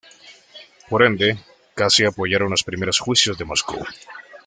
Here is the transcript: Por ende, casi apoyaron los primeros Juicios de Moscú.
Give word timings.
Por 0.89 1.03
ende, 1.03 1.37
casi 1.75 2.05
apoyaron 2.05 2.49
los 2.49 2.63
primeros 2.63 2.97
Juicios 2.97 3.37
de 3.37 3.45
Moscú. 3.45 3.85